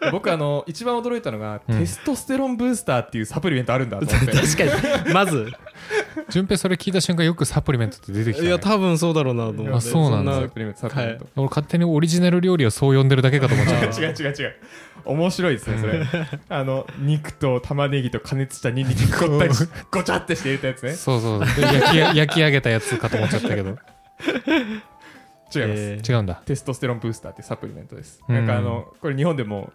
[0.12, 1.78] 僕あの一番驚いたのが、うん。
[1.78, 4.32] テストステロンブースターっていうサプリメントあるんだと思って。
[4.36, 5.14] 確かに。
[5.14, 5.50] まず。
[6.28, 9.72] 順平それ聞いた瞬間よくサプリメントって出てきた、ね、いや多分そうだろうなと思って。
[9.72, 10.40] あそうなんだ。
[10.40, 13.86] サプリメントサプリメント、俺勝手にオリジナル料理をそう呼んでるだけかと思っちゃった。
[14.00, 14.54] 違う違う違う。
[15.04, 16.06] 面白いですねそれ。
[16.48, 20.92] あの肉と玉ねぎと加熱したニンニクごったりしごちゃってして入れたやつね。
[20.94, 23.78] そうそうで焼き焼き上げたやつかと思っちゃったけど。
[25.54, 26.12] 違います、えー。
[26.12, 26.42] 違うんだ。
[26.44, 28.34] テストステロンブースターってサプリメントです、うん。
[28.34, 29.72] なんかあのこれ日本でも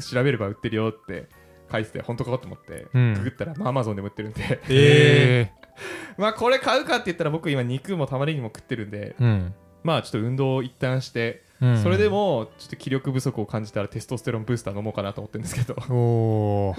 [0.00, 1.28] 調べれば売ってるよって
[1.70, 3.14] 書いてて本当かと思って、うん。
[3.14, 4.60] ググったらまあアマゾンでも売ってるんで。
[4.68, 5.50] え
[6.16, 9.54] まあこれ買うかって言ったら僕今肉も玉ねぎも食ってるんでーうん。
[9.82, 11.82] まあちょっと運動を一旦して、うん。
[11.82, 15.76] それでもちょっと気力不足を感じたらテストステロンブースター飲もうかなと思ってるんですけど。
[15.90, 16.76] おお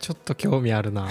[0.00, 1.06] ちょっと興味あるな。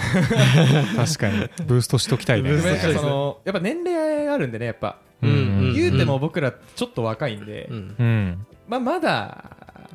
[0.96, 1.48] 確かに。
[1.66, 2.50] ブーストしときたいね。
[2.94, 5.32] そのやっぱ年齢あるんでねやっぱ、うんう
[5.70, 5.74] ん。
[5.74, 7.96] 言うても僕らちょっと若いんで、うん。
[7.98, 8.46] うん。
[8.68, 9.44] まあまだ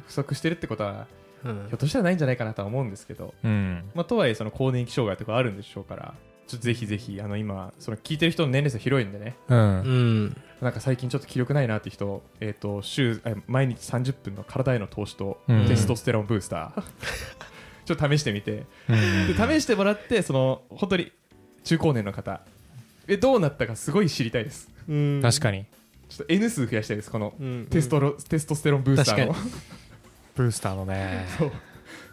[0.07, 1.05] 不足してるってことは
[1.43, 1.65] うん。
[1.67, 3.89] ひょっとしたらないんじゃないかなとは思うんですけど、うん。
[3.93, 6.15] まあ、とはいえその更年期障害とかあるんでしょうから
[6.47, 9.35] ちょっとぜひぜひあの今その聞いてる人の年齢差広いんでね。
[9.49, 9.59] うん。
[9.59, 15.67] うんなんか最近ちょっと気力ないなって人、えー、と週え毎日30分の体への投資とうん。
[15.67, 16.83] テストステロンブースター、
[17.85, 18.65] ちょっと試してみて。
[18.89, 19.27] うん。
[19.27, 21.11] で試してもらってその本当に
[21.63, 22.41] 中高年の方。
[23.09, 24.69] えどうなったかすごい知りたいです。
[24.87, 25.19] うん。
[25.21, 25.65] 確かに。
[26.09, 27.67] ちょっと N 数増やしたいですこのうん。
[27.69, 29.33] テストロ、テストステロンブースターの。
[29.33, 29.49] 確
[30.37, 31.25] ブースターのね。
[31.37, 31.51] そう。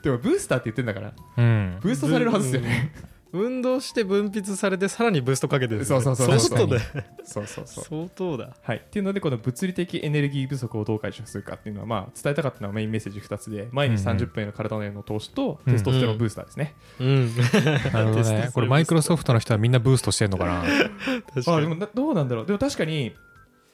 [0.03, 1.13] でもブースターって言ってんだから。
[1.37, 1.79] うん。
[1.81, 2.93] ブーストされるはずですよね、
[3.33, 5.81] 運動して分泌されてさらにブーストかけてる。
[5.81, 6.81] ねそうそうそう相当だ
[7.25, 7.85] そうそうそう。
[7.85, 8.57] 相当だ。
[8.63, 14.17] はい、っていうのでこの物理的エネルギー不足をどう解消するかっていうのは、まあ、伝えたかったのはメインメッセージ2つで毎日うんうん。
[14.19, 18.51] 30分への体への投資とうんテストステロンブースターですね、うんなるほどテストするね。
[18.55, 20.63] これマイクロソフトの人はみんなブーストしてんのかな。
[21.35, 21.57] 確かに。
[21.57, 22.47] あでもなどうなんだろう。
[22.47, 23.15] でも確かに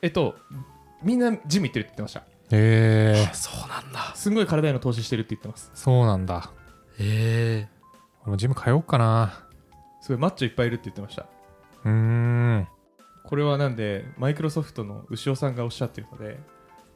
[0.00, 0.36] えっと
[1.02, 4.12] みんなジム行ってるって言ってましたへえそうなんだ。
[4.14, 5.70] すんごい体への投資してるって言ってます。
[5.74, 6.50] そうなんだ。
[6.98, 7.68] え
[8.22, 9.46] 俺もジム通おうかな。
[10.00, 11.26] すごいマッチョいっぱいいるって言ってました。
[11.84, 12.68] うーん。
[13.24, 16.40] これはなんでマイクロソフトの牛尾さんがおっしゃってるので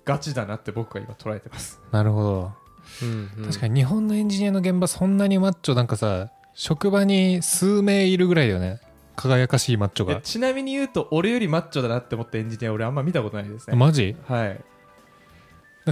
[0.05, 1.81] ガチだなって僕は今捉えてます。
[1.93, 2.53] なるほど。
[3.03, 3.45] えうんうん。
[3.47, 8.81] 確かに日本のエンジニアの現場そんなにマッチョなんかさ職場に数名いるぐらいだよね。
[9.17, 10.15] 輝かしいマッチョが。
[10.15, 13.77] えちなみに言うと俺よりマッチョだなって思ったエンジニア俺あんま見たことないですね。
[13.77, 14.17] マジ？
[14.27, 14.65] はい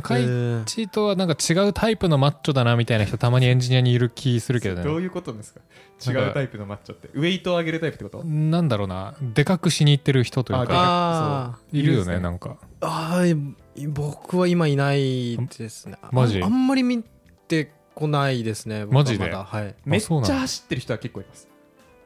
[0.00, 0.64] カイえー。
[0.64, 4.84] チとはなんか違うタイプのマッチョだなみたいな人たまにエンジニアにいる気するけどね。
[4.84, 5.60] どういうことですか？
[6.04, 7.08] 違うタイプのマッチョって？
[7.12, 8.24] ウェイトを上げるタイプってこと？
[8.24, 9.14] なんだろうな。
[9.20, 12.20] でかくしに行ってる人というあかいるよねね。
[12.20, 12.56] なんか。
[12.80, 15.96] あーい僕は今いないですね。
[16.10, 16.40] マジ？
[16.42, 17.02] ああんまり見
[17.48, 19.26] てこないですねマジで？
[19.26, 19.44] まだ。
[19.44, 19.74] はい。
[19.84, 21.48] めっちゃ走ってる人は結構います。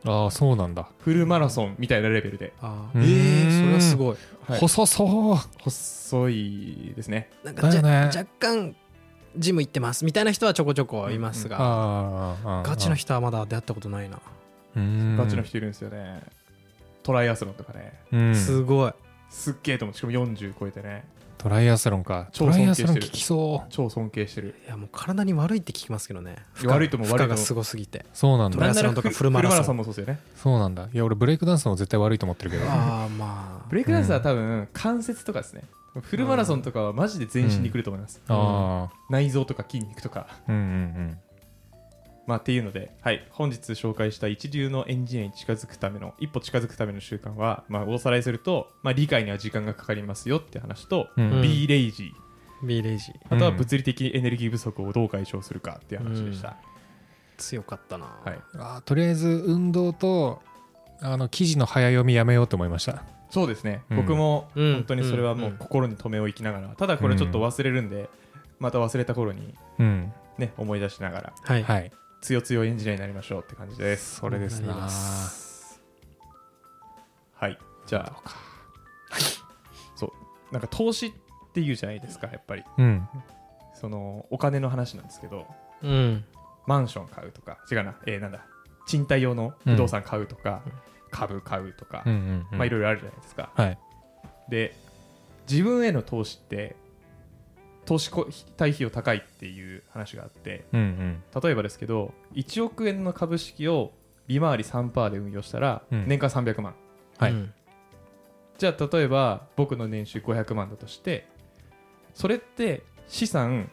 [0.04, 0.88] ああそうなんだ。
[0.98, 3.04] フルマラソンみたいなレベルで、あうーん。
[3.04, 4.16] ーえーはすごい。
[4.48, 4.60] はい。
[4.60, 5.36] 細そう。
[5.62, 7.30] 細いですね。
[7.44, 8.10] なんかね。
[8.14, 8.76] 若干
[9.36, 14.18] ジム行ってますみたいな人はちょこちょこいますが、あーあーガチの人はまだ出会ったことないな、
[14.76, 15.16] うーん。
[15.16, 16.22] ガチの人いるんですよね。
[17.02, 17.92] トライアスロンとかね。
[18.12, 18.34] うん。
[18.34, 18.92] すごい。
[19.28, 19.94] すっげえと思う。
[19.96, 21.04] しかも40超えてね。
[21.38, 22.28] トライアスロンか。
[22.32, 23.66] 超トライアス尊敬してるロン効きそう。
[23.70, 24.54] 超尊敬してる。
[24.66, 26.36] いやもう体に悪いって聞きますけどね。
[26.64, 28.06] 悪いと思う負荷悪いがすごすぎて。
[28.14, 28.56] そうなんだ。
[28.56, 29.76] トライアスロンとかフルマラソン。
[29.76, 30.20] もそうですよね。
[30.34, 30.88] そうなんだ。
[30.90, 32.64] いや俺ブレイクダンスも絶対悪いと思ってるけど。
[32.66, 35.62] ああまあブレイクダンスは多分関節とかですね。
[36.02, 40.26] フルマラソンとかはマジで全身にくると思います、あ内臓とか筋肉とか。
[40.30, 41.18] あうんうん。
[42.26, 51.32] まあっていうので、はい、本日紹介した一流のエンジニアに近づくための一歩近づくための習慣は、まあ、おさらいすると、まあ、理解には時間がかかりますよって話と、うん。
[51.34, 51.42] うん。
[51.42, 52.10] Be lazy
[52.62, 53.34] ビーレイジー。
[53.34, 56.56] あとは物理的エネルギー不足をどう解消するかっていう話でした、
[57.36, 60.42] 強かったな、はい、あーとりあえず運動と
[61.00, 63.96] あの記事の早読みやめようと思いましたそうですね、うん。
[63.98, 64.74] 僕もうん。
[64.74, 68.08] 本当にそれはもう心に留めを置きながら、ただこれちょっと忘れるんで、
[68.58, 70.12] また忘れた頃にうん。
[70.38, 71.92] ね思い出しながらはい、はい。
[72.20, 74.16] つよつよエンジニアになりましょうって感じです。
[74.16, 74.62] それです
[77.34, 77.58] はい。
[77.86, 78.30] じゃあ。
[79.94, 81.12] そうなんか投資っ
[81.52, 82.64] ていうじゃないですかやっぱり。
[82.78, 83.08] うん。
[83.74, 85.46] そのお金の話なんですけど
[85.82, 86.24] うん。
[86.66, 87.58] マンション買うとか。
[87.70, 87.96] 違うな。
[88.06, 88.44] えー、なんだ。
[88.86, 90.62] 賃貸用の不動産買うとか、
[91.16, 92.58] 株買うとか、うんうんうん。
[92.58, 93.50] まあいろいろあるじゃないですか。
[93.54, 93.78] はい。
[94.50, 94.76] で
[95.50, 96.76] 自分への投資って
[97.86, 101.22] 投資こ対比を高いっていう話があってうんうん。
[101.42, 103.92] 例えばですけど1億円の株式を
[104.28, 106.06] 利回り3%で運用したらうん。
[106.06, 106.74] 年間300万、
[107.18, 107.32] はい。
[107.32, 107.52] うん。
[108.58, 111.26] じゃあ例えば僕の年収500万だとして
[112.14, 113.70] それって資産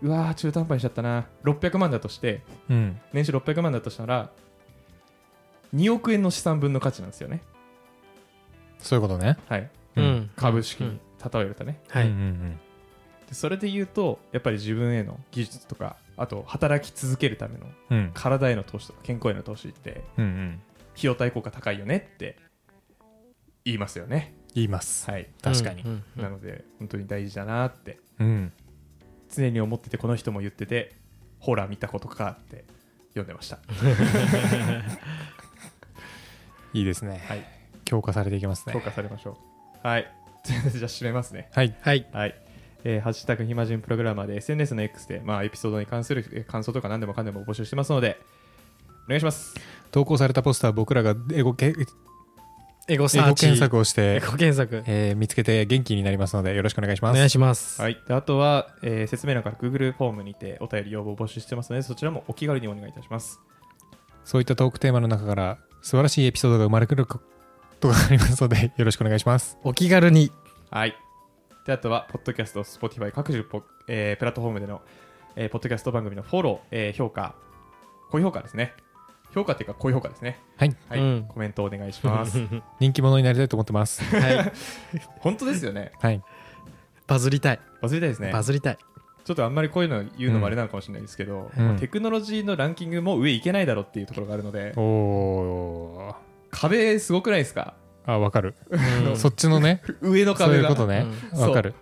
[0.00, 1.26] うわー中途半端にしちゃったな。
[1.44, 3.00] 600万だとしてうん。
[3.12, 4.30] 年収600万だとしたら
[5.74, 7.42] 2億円の資産分の価値なんですよね、
[8.78, 9.36] そういうことね。
[9.48, 10.30] はい、うん。
[10.36, 11.00] 株式にうん。
[11.32, 12.60] 例えるとね、はい、うんうん
[13.28, 17.98] でそれで言うとやっぱり自分への技術とかあと働き続けるためのうん。
[17.98, 20.60] うん体への投資とか健康への投資ってうんうん。
[20.94, 22.36] 費用対効果高いよねって
[23.64, 24.34] 言いますよね。
[24.54, 25.10] 言います。
[25.10, 25.28] はい。
[25.42, 25.82] 確かに。
[25.82, 28.52] うんうんなので本当に大事だなってうん。
[29.30, 30.96] 常に思っててこの人も言ってて
[31.38, 32.64] ほら見たことかって
[33.10, 33.58] 読んでました
[36.72, 37.22] いいですね。
[37.26, 37.44] はい。
[37.84, 39.38] 強化されていきます評ね価されましょ
[39.84, 39.86] う。
[39.86, 40.12] はい。
[40.44, 41.48] じゃあ締めますね。
[41.52, 41.74] はい。
[41.80, 42.06] はい。
[42.12, 42.34] はい。
[42.84, 48.18] えーハッシュタグ暇人プログラマーで SNS の X で、まあ、エピソードに関するえー感想とか何でもかんでも募集してますので
[49.06, 49.54] お願いします。
[49.90, 51.74] 投稿されたポスター僕らがエゴけ
[52.90, 53.46] エゴサーチ。
[53.46, 54.82] 検索をしてエゴ検索。
[54.86, 57.12] えー見つけて元気になりますのでよろしくお願いします。
[57.12, 57.80] お願いします。
[57.82, 63.40] はい、であとは、えー説明欄から Google フォームにてお便り要望を募集してますのでそちらもお気軽にお願いいたします
[64.28, 67.18] そういったトークテーマの中から素晴らしいエピソードが生まれてくるこ
[67.80, 69.56] とがありますのでよろしくお願いします。
[69.64, 70.30] お気軽に。
[70.70, 70.94] はい。
[71.64, 74.82] であとはポッドキャスト Spotify 各種ポ、えープラットフォームでの、
[75.34, 77.36] えーポッドキャスト番組のフォロー、えー評価
[78.10, 78.74] 高評価ですね。
[79.34, 80.38] 評価っていうか高評価ですね。
[80.58, 80.76] はい。
[80.90, 81.24] はい、うん。
[81.26, 82.38] コメントお願いします。
[82.80, 84.04] 人気者になりたいと思ってます。
[84.14, 84.52] は い
[85.20, 85.90] 本当ですよね。
[86.02, 86.22] はい。
[87.06, 87.60] バズりたい。
[87.80, 88.30] 忘れたいですね。
[88.30, 88.78] バズりたい
[89.28, 91.76] ちょっとあんまりこういうの言うのもあれなのかもしれないですけど、うん。
[91.76, 96.14] テクノロジーのランキングも上いけないだろうっていうところがあるのでおお
[96.50, 97.74] 壁すごくないですか？
[98.06, 98.54] ーあわかる。
[98.70, 99.16] うん。
[99.18, 99.82] そっちのね。
[100.00, 101.06] 上のそう壁がいうことね。
[101.34, 101.40] うん。
[101.42, 101.74] わかる。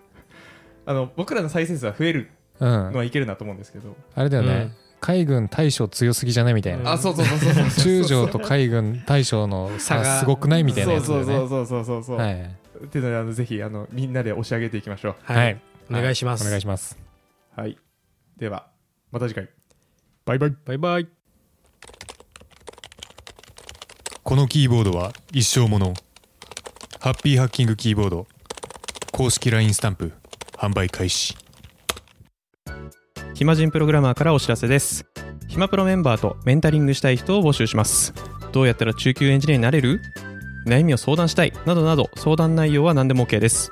[0.85, 2.69] あの僕らの再生数は増えるうん。
[2.91, 4.71] のはいけるなと思うんですけど、あれだよね、うん。
[4.99, 7.65] 海軍大将強すぎじゃないみたいな、あそうそうそうそうそう。
[7.81, 12.41] 中将と海軍大将の差差がすごくないみたいなやつだそうよねそうそうそうそうそう、はい、
[12.83, 15.15] っていうのであのぜひあのみんなで押し上げていきましょう。
[15.23, 15.57] はい。
[15.89, 16.45] お願いします。
[16.45, 17.06] お願いします
[17.57, 17.75] はい。
[18.37, 18.67] では
[19.11, 19.49] また次回。
[20.25, 20.55] バイバイ。
[20.63, 21.07] バイバイ。
[24.21, 25.95] このキーボードは一生もの。
[26.99, 28.27] ハッピーハッキングキーボード。
[29.11, 30.13] 公式 LINE スタンプ。
[30.53, 31.35] 販売開始。
[33.33, 35.07] 暇人プログラマーからお知らせです。
[35.47, 38.13] 暇プロメンバーとメンタリングしたい人を募集します。
[38.51, 39.99] どうやったら中級エンジニアになれる？
[40.67, 41.53] 悩みを相談したい。
[41.65, 43.71] などなど相談内容は何でも OK です